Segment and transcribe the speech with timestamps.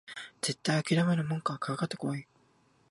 [0.41, 2.25] 絶対あきらめるもんかかかってこい！